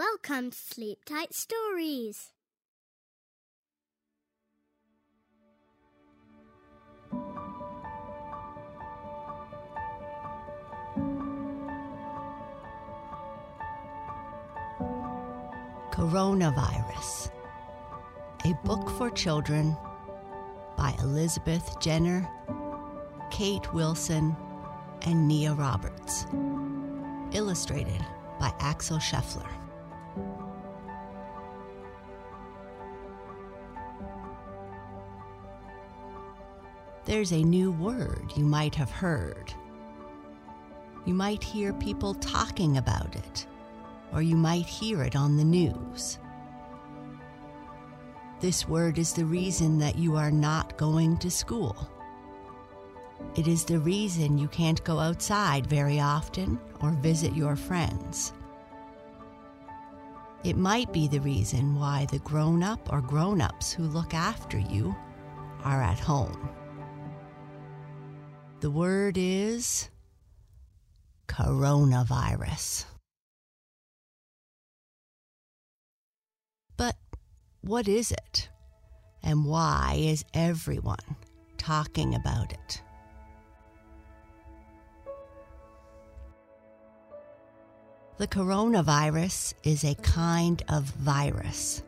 [0.00, 2.30] Welcome to Sleep Tight Stories.
[15.92, 17.30] Coronavirus,
[18.46, 19.76] a book for children
[20.78, 22.26] by Elizabeth Jenner,
[23.30, 24.34] Kate Wilson,
[25.02, 26.24] and Nia Roberts.
[27.32, 28.02] Illustrated
[28.38, 29.69] by Axel Scheffler.
[37.10, 39.52] There's a new word you might have heard.
[41.04, 43.48] You might hear people talking about it,
[44.12, 46.20] or you might hear it on the news.
[48.38, 51.90] This word is the reason that you are not going to school.
[53.34, 58.32] It is the reason you can't go outside very often or visit your friends.
[60.44, 64.58] It might be the reason why the grown up or grown ups who look after
[64.60, 64.94] you
[65.64, 66.48] are at home.
[68.60, 69.88] The word is
[71.28, 72.84] coronavirus.
[76.76, 76.96] But
[77.62, 78.50] what is it?
[79.22, 81.16] And why is everyone
[81.56, 82.82] talking about it?
[88.18, 91.82] The coronavirus is a kind of virus.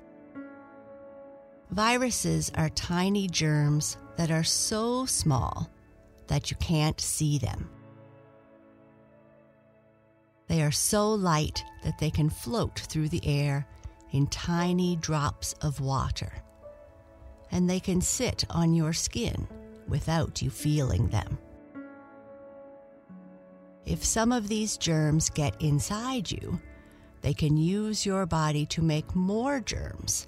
[1.71, 5.71] Viruses are tiny germs that are so small
[6.33, 7.69] that you can't see them.
[10.49, 13.67] They are so light that they can float through the air
[14.13, 16.33] in tiny drops of water,
[17.51, 19.47] and they can sit on your skin
[19.87, 21.37] without you feeling them.
[23.85, 26.59] If some of these germs get inside you,
[27.21, 30.27] they can use your body to make more germs,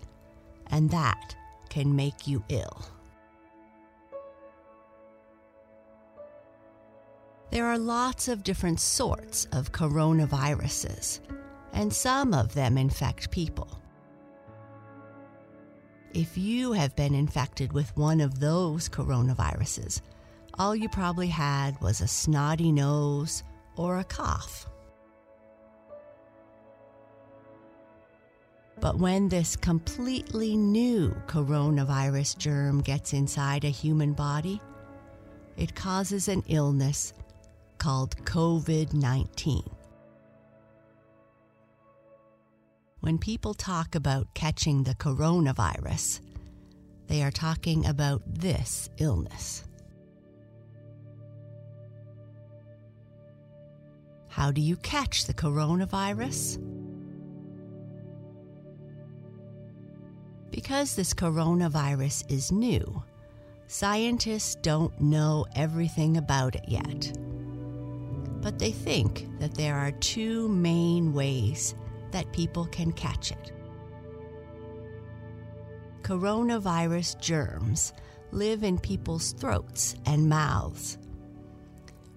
[0.66, 1.34] and that
[1.70, 2.93] can make you ill.
[7.54, 11.20] There are lots of different sorts of coronaviruses,
[11.72, 13.68] and some of them infect people.
[16.12, 20.00] If you have been infected with one of those coronaviruses,
[20.58, 23.44] all you probably had was a snotty nose
[23.76, 24.66] or a cough.
[28.80, 34.60] But when this completely new coronavirus germ gets inside a human body,
[35.56, 37.12] it causes an illness
[37.84, 39.62] called COVID 19.
[43.00, 46.22] When people talk about catching the coronavirus,
[47.08, 49.64] they are talking about this illness.
[54.28, 56.56] How do you catch the coronavirus?
[60.50, 63.02] Because this coronavirus is new,
[63.66, 67.12] scientists don't know everything about it yet.
[68.44, 71.74] But they think that there are two main ways
[72.10, 73.52] that people can catch it.
[76.02, 77.94] Coronavirus germs
[78.32, 80.98] live in people's throats and mouths.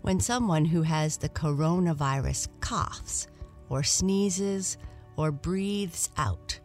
[0.01, 3.27] When someone who has the coronavirus coughs,
[3.69, 4.77] or sneezes,
[5.15, 6.59] or breathes out,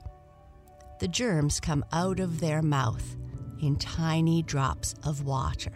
[0.99, 3.17] the germs come out of their mouth
[3.61, 5.73] in tiny drops of water.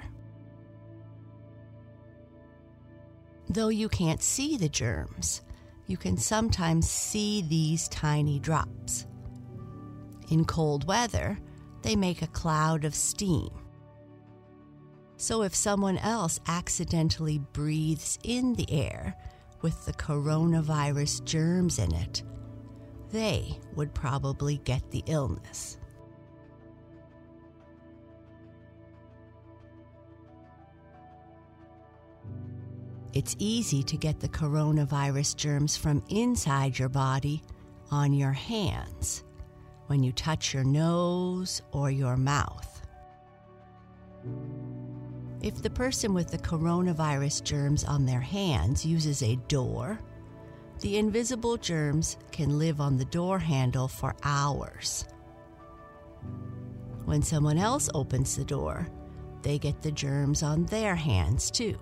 [3.48, 5.42] Though you can't see the germs,
[5.86, 9.06] you can sometimes see these tiny drops.
[10.30, 11.38] In cold weather,
[11.82, 13.50] they make a cloud of steam.
[15.16, 19.16] So if someone else accidentally breathes in the air
[19.62, 22.22] with the coronavirus germs in it,
[23.12, 25.78] they would probably get the illness.
[33.16, 37.42] It's easy to get the coronavirus germs from inside your body
[37.90, 39.24] on your hands
[39.86, 42.86] when you touch your nose or your mouth.
[45.40, 49.98] If the person with the coronavirus germs on their hands uses a door,
[50.80, 55.06] the invisible germs can live on the door handle for hours.
[57.06, 58.86] When someone else opens the door,
[59.40, 61.78] they get the germs on their hands too.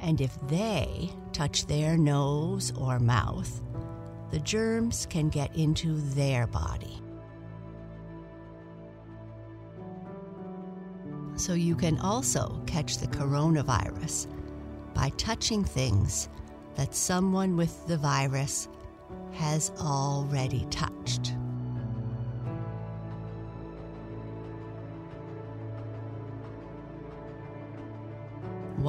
[0.00, 3.60] And if they touch their nose or mouth,
[4.30, 7.00] the germs can get into their body.
[11.36, 14.26] So you can also catch the coronavirus
[14.94, 16.28] by touching things
[16.76, 18.68] that someone with the virus
[19.32, 21.29] has already touched.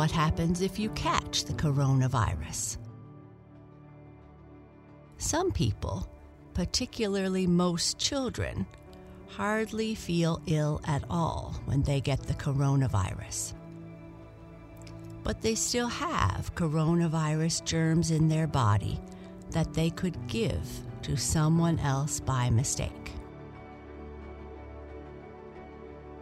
[0.02, 2.80] What happens if you catch the coronavirus?
[5.20, 6.10] Some people,
[6.56, 8.66] particularly most children,
[9.28, 13.54] hardly feel ill at all when they get the coronavirus.
[15.22, 19.00] But they still have coronavirus germs in their body
[19.52, 20.68] that they could give
[21.04, 23.12] to someone else by mistake.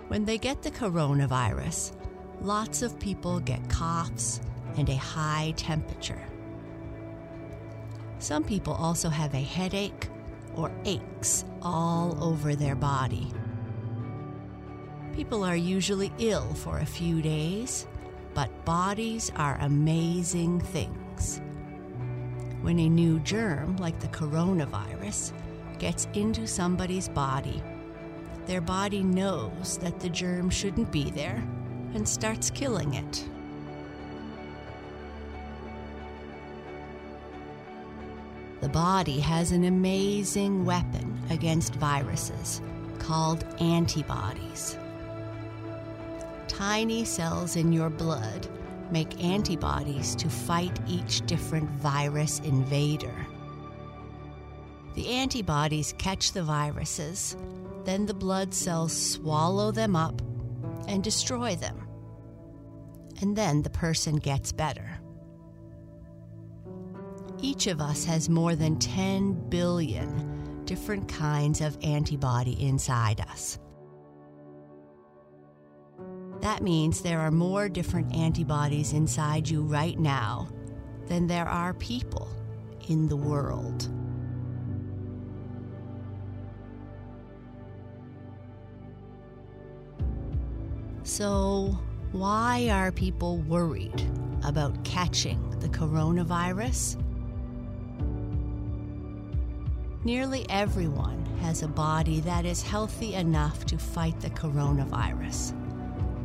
[0.09, 1.93] When they get the coronavirus,
[2.41, 4.41] lots of people get coughs
[4.77, 6.21] and a high temperature.
[8.19, 10.09] Some people also have a headache
[10.55, 13.31] or aches all over their body.
[15.13, 17.87] People are usually ill for a few days,
[18.33, 21.41] but bodies are amazing things.
[22.61, 25.33] When a new germ, like the coronavirus,
[25.77, 27.61] gets into somebody's body,
[28.45, 31.41] their body knows that the germ shouldn't be there
[31.93, 33.25] and starts killing it.
[38.61, 42.61] The body has an amazing weapon against viruses
[42.99, 44.77] called antibodies.
[46.47, 48.47] Tiny cells in your blood
[48.91, 53.15] make antibodies to fight each different virus invader.
[54.95, 57.37] The antibodies catch the viruses,
[57.85, 60.21] then the blood cells swallow them up
[60.89, 61.87] and destroy them.
[63.21, 64.99] And then the person gets better.
[67.41, 73.59] Each of us has more than 10 billion different kinds of antibody inside us.
[76.41, 80.49] That means there are more different antibodies inside you right now
[81.07, 82.29] than there are people
[82.87, 83.89] in the world.
[91.03, 91.77] So,
[92.11, 94.01] why are people worried
[94.43, 97.01] about catching the coronavirus?
[100.03, 105.53] Nearly everyone has a body that is healthy enough to fight the coronavirus.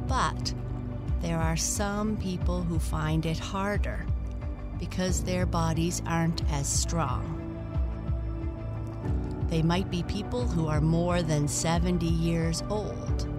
[0.06, 0.54] But
[1.20, 4.04] there are some people who find it harder
[4.78, 7.40] because their bodies aren't as strong.
[9.48, 13.33] They might be people who are more than 70 years old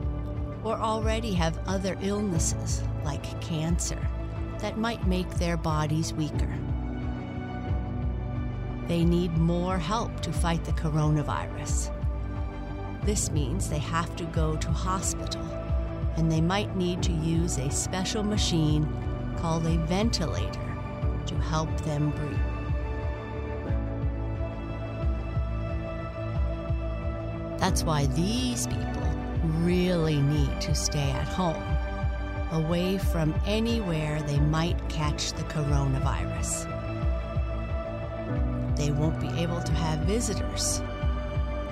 [0.65, 3.99] or already have other illnesses like cancer
[4.59, 6.51] that might make their bodies weaker.
[8.87, 11.91] They need more help to fight the coronavirus.
[13.03, 15.43] This means they have to go to hospital
[16.17, 18.87] and they might need to use a special machine
[19.37, 20.75] called a ventilator
[21.27, 22.39] to help them breathe.
[27.59, 29.14] That's why these people
[29.63, 31.63] really need to stay at home,
[32.51, 36.65] away from anywhere they might catch the coronavirus.
[38.75, 40.79] They won't be able to have visitors.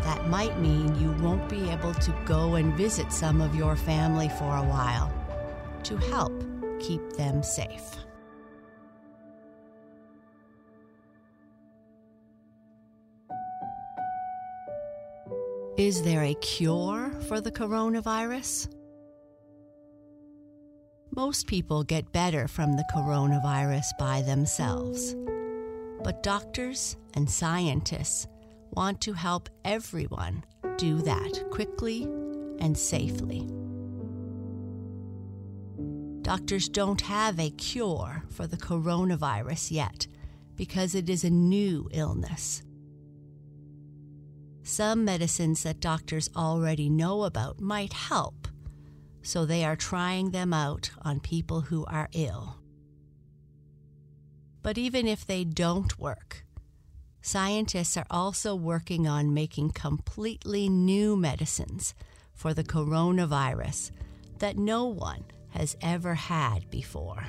[0.03, 4.29] That might mean you won't be able to go and visit some of your family
[4.29, 5.11] for a while
[5.83, 6.33] to help
[6.79, 7.97] keep them safe.
[15.77, 18.71] Is there a cure for the coronavirus?
[21.15, 25.15] Most people get better from the coronavirus by themselves.
[26.03, 28.27] But doctors and scientists
[28.69, 30.43] want to help everyone
[30.77, 32.03] do that quickly
[32.59, 33.49] and safely.
[36.21, 40.05] Doctors don't have a cure for the coronavirus yet
[40.55, 42.61] because it is a new illness.
[44.63, 48.47] Some medicines that doctors already know about might help,
[49.21, 52.59] so they are trying them out on people who are ill.
[54.61, 56.45] But even if they don't work,
[57.21, 61.93] scientists are also working on making completely new medicines
[62.33, 63.91] for the coronavirus
[64.39, 67.27] that no one has ever had before.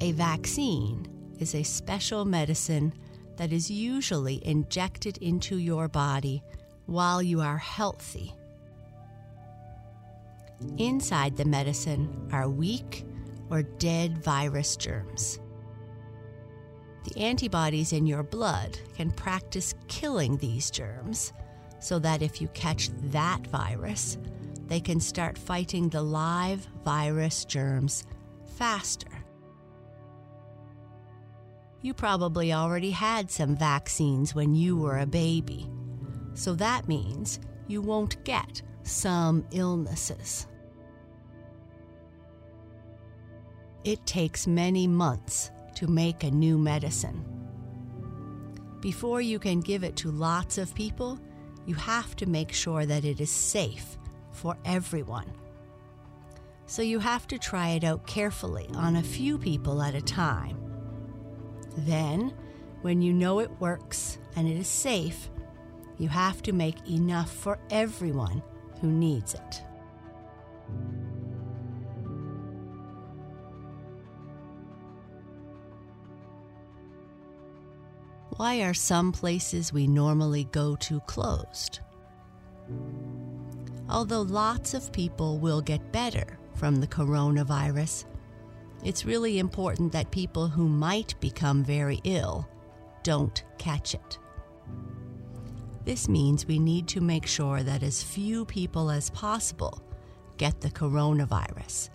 [0.00, 2.92] A vaccine is a special medicine
[3.36, 6.42] that is usually injected into your body
[6.86, 8.34] while you are healthy.
[10.78, 13.04] Inside the medicine are weak
[13.50, 15.40] or dead virus germs.
[17.04, 21.32] The antibodies in your blood can practice killing these germs
[21.80, 24.16] so that if you catch that virus,
[24.68, 28.04] they can start fighting the live virus germs
[28.56, 29.23] faster
[31.84, 35.68] you probably already had some vaccines when you were a baby.
[36.32, 40.46] So that means you won't get some illnesses.
[43.84, 47.22] It takes many months to make a new medicine.
[48.80, 51.20] Before you can give it to lots of people,
[51.66, 53.98] you have to make sure that it is safe
[54.32, 55.30] for everyone.
[56.64, 60.63] So you have to try it out carefully on a few people at a time.
[61.76, 62.32] Then,
[62.82, 65.30] when you know it works and it is safe,
[65.98, 68.42] you have to make enough for everyone
[68.80, 69.62] who needs it.
[78.36, 81.80] Why are some places we normally go to closed?
[83.88, 88.06] Although lots of people will get better from the coronavirus,
[88.84, 92.46] it's really important that people who might become very ill
[93.02, 94.18] don't catch it.
[95.84, 99.82] This means we need to make sure that as few people as possible
[100.36, 101.90] get the coronavirus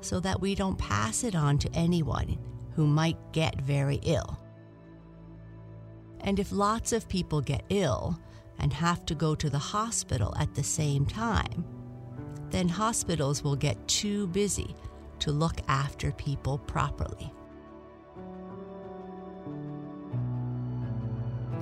[0.00, 2.38] so that we don't pass it on to anyone
[2.74, 4.38] who might get very ill.
[6.20, 8.18] And if lots of people get ill
[8.58, 11.64] and have to go to the hospital at the same time,
[12.50, 14.74] then hospitals will get too busy
[15.20, 17.32] to look after people properly.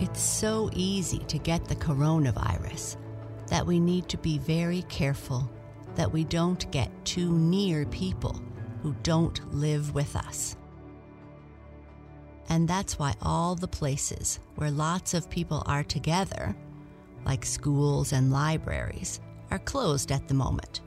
[0.00, 2.96] It's so easy to get the coronavirus
[3.48, 5.50] that we need to be very careful
[5.96, 8.40] that we don't get too near people
[8.82, 10.56] who don't live with us.
[12.48, 16.56] And that's why all the places where lots of people are together,
[17.26, 20.80] like schools and libraries, are closed at the moment.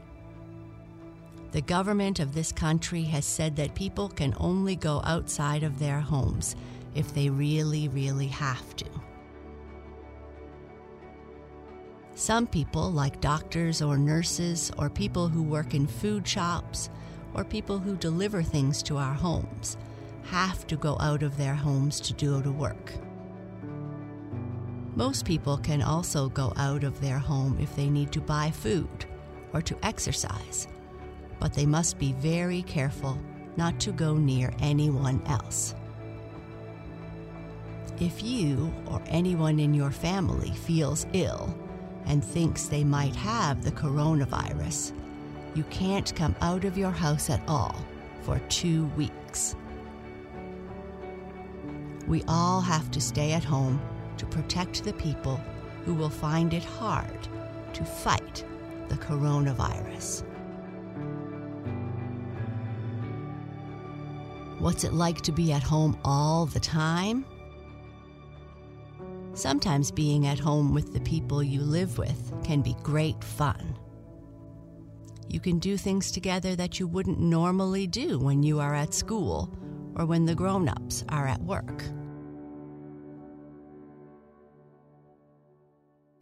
[1.52, 6.00] The government of this country has said that people can only go outside of their
[6.00, 6.56] homes
[6.96, 8.86] if they really, really have to.
[12.16, 16.90] Some people, like doctors or nurses, or people who work in food shops,
[17.34, 19.78] or people who deliver things to our homes,
[20.24, 22.94] have to go out of their homes to do the work.
[24.96, 29.06] Most people can also go out of their home if they need to buy food
[29.54, 30.68] or to exercise,
[31.42, 33.20] but they must be very careful
[33.58, 35.74] not to go near anyone else.
[38.00, 41.54] If you or anyone in your family feels ill
[42.06, 44.94] and thinks they might have the coronavirus,
[45.56, 47.76] you can't come out of your house at all
[48.22, 49.56] for two weeks.
[52.08, 53.82] We all have to stay at home
[54.18, 55.42] to protect the people
[55.86, 57.28] who will find it hard
[57.74, 58.46] to fight
[58.90, 60.24] the coronavirus.
[64.62, 67.26] What's it like to be at home all the time?
[69.34, 73.76] Sometimes being at home with the people you live with can be great fun.
[75.28, 79.52] You can do things together that you wouldn't normally do when you are at school
[79.96, 81.84] or when the grown ups are at work.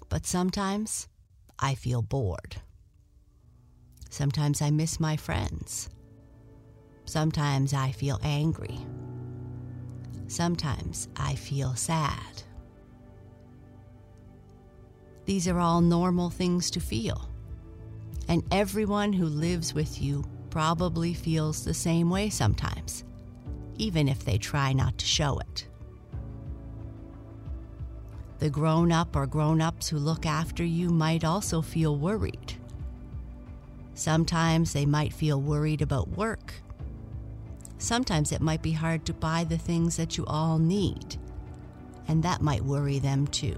[0.08, 1.10] But sometimes
[1.60, 2.55] I feel bored.
[4.10, 5.89] Sometimes I miss my friends.
[7.10, 8.78] Sometimes I feel angry.
[10.28, 12.44] Sometimes I feel sad.
[15.25, 17.28] These are all normal things to feel.
[18.28, 23.04] And everyone who lives with you probably feels the same way sometimes,
[23.80, 25.68] even if they try not to show it.
[28.38, 32.54] The grown up or grown ups who look after you might also feel worried.
[33.96, 36.54] Sometimes they might feel worried about work.
[37.79, 41.15] Sometimes it might be hard to buy the things that you all need,
[42.09, 43.57] and that might worry them too.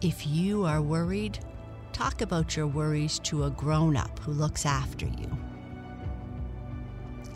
[0.00, 1.38] If you are worried,
[1.92, 5.30] talk about your worries to a grown up who looks after you.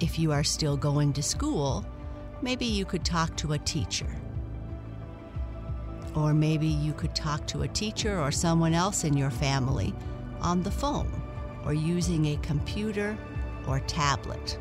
[0.01, 1.85] If you are still going to school,
[2.41, 4.09] maybe you could talk to a teacher.
[6.15, 9.95] Or maybe you could talk to a teacher or someone else in your family
[10.41, 11.23] on the phone
[11.67, 13.19] or using a computer
[13.69, 14.59] or tablet.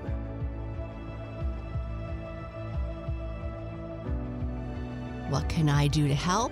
[5.30, 6.52] What can I do to help?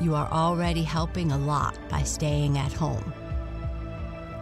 [0.00, 3.12] You are already helping a lot by staying at home.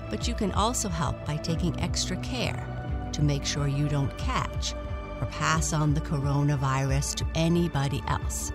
[0.09, 2.64] But you can also help by taking extra care
[3.12, 4.75] to make sure you don't catch
[5.21, 8.52] or pass on the coronavirus to anybody else.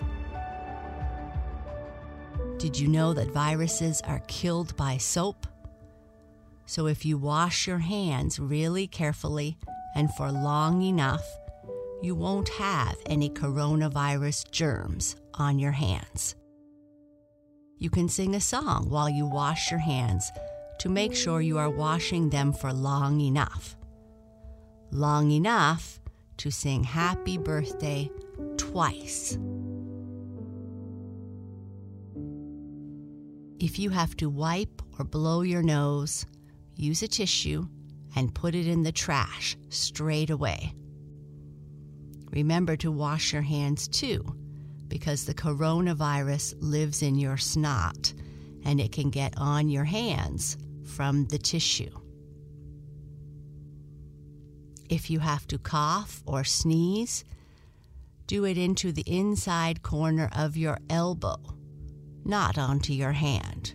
[2.58, 5.46] Did you know that viruses are killed by soap?
[6.66, 9.56] So if you wash your hands really carefully
[9.94, 11.24] and for long enough,
[12.02, 16.34] you won't have any coronavirus germs on your hands.
[17.78, 20.30] You can sing a song while you wash your hands
[20.80, 23.76] to make sure you are washing them for long enough.
[24.90, 26.00] Long enough
[26.38, 28.10] to sing happy birthday
[28.56, 29.38] twice.
[33.60, 36.26] If you have to wipe or blow your nose,
[36.76, 37.66] use a tissue
[38.16, 40.72] and put it in the trash straight away.
[42.30, 44.24] Remember to wash your hands too,
[44.88, 48.12] because the coronavirus lives in your snot
[48.64, 51.90] and it can get on your hands from the tissue.
[54.88, 57.24] If you have to cough or sneeze,
[58.26, 61.36] do it into the inside corner of your elbow,
[62.24, 63.74] not onto your hand.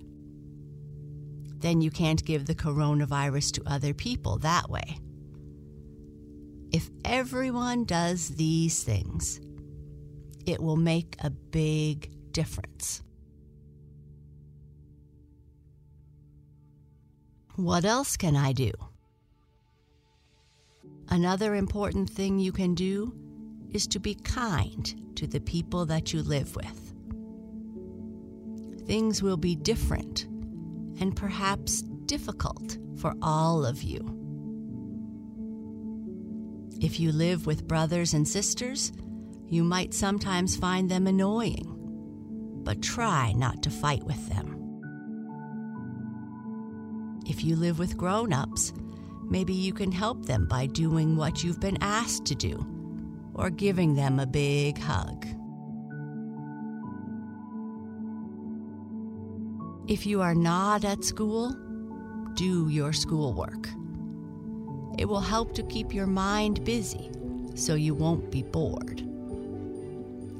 [1.59, 4.99] Then you can't give the coronavirus to other people that way.
[6.71, 9.41] If everyone does these things,
[10.45, 13.01] it will make a big difference.
[17.55, 18.71] What else can I do?
[21.09, 23.13] Another important thing you can do
[23.71, 26.93] is to be kind to the people that you live with.
[28.87, 30.28] Things will be different
[30.99, 33.99] and perhaps difficult for all of you.
[36.81, 38.91] If you live with brothers and sisters,
[39.47, 41.65] you might sometimes find them annoying,
[42.63, 44.55] but try not to fight with them.
[47.27, 48.73] If you live with grown ups,
[49.23, 52.65] maybe you can help them by doing what you've been asked to do
[53.33, 55.25] or giving them a big hug.
[59.89, 61.51] If you are not at school,
[62.35, 63.67] do your schoolwork.
[64.99, 67.09] It will help to keep your mind busy
[67.55, 68.99] so you won't be bored.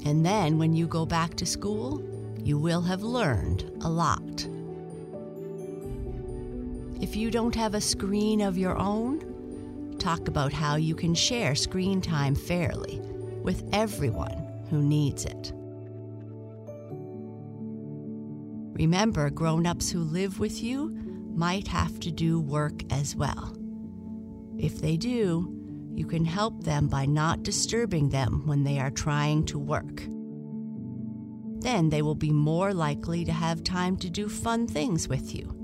[0.04, 2.00] And then when you go back to school,
[2.38, 4.46] you will have learned a lot.
[7.02, 11.56] If you don't have a screen of your own, talk about how you can share
[11.56, 13.00] screen time fairly
[13.42, 15.52] with everyone who needs it.
[18.80, 20.88] Remember, grown ups who live with you
[21.36, 23.54] might have to do work as well.
[24.56, 25.54] If they do,
[25.94, 30.04] you can help them by not disturbing them when they are trying to work.
[31.60, 35.54] Then they will be more likely to have time to do fun things with you.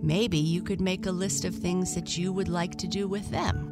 [0.00, 3.28] Maybe you could make a list of things that you would like to do with
[3.30, 3.71] them.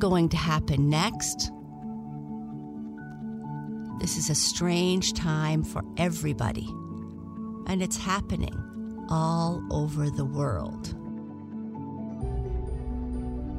[0.00, 1.52] Going to happen next?
[4.00, 6.66] This is a strange time for everybody,
[7.66, 8.56] and it's happening
[9.10, 10.94] all over the world.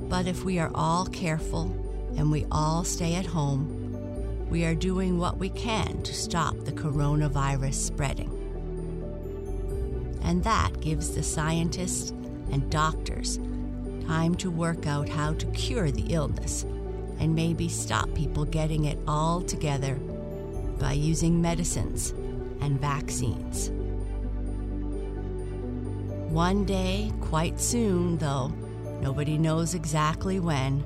[0.09, 1.71] But if we are all careful
[2.17, 6.71] and we all stay at home, we are doing what we can to stop the
[6.71, 8.31] coronavirus spreading.
[10.23, 12.09] And that gives the scientists
[12.51, 13.37] and doctors
[14.05, 16.63] time to work out how to cure the illness
[17.19, 19.95] and maybe stop people getting it all together
[20.79, 22.11] by using medicines
[22.61, 23.71] and vaccines.
[26.31, 28.47] One day, quite soon, though,
[29.01, 30.83] nobody knows exactly when,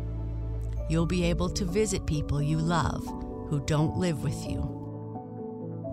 [0.90, 3.06] you'll be able to visit people you love
[3.50, 4.72] who don't live with you.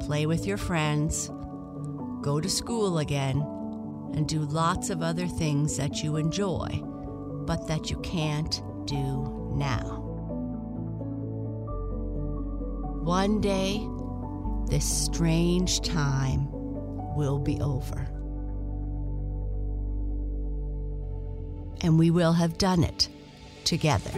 [0.00, 1.28] Play with your friends,
[2.22, 3.40] go to school again,
[4.14, 6.82] and do lots of other things that you enjoy,
[7.46, 10.00] but that you can't do now.
[13.02, 13.86] One day,
[14.68, 16.48] this strange time
[17.16, 18.08] will be over.
[21.80, 23.08] And we will have done it
[23.64, 24.12] together.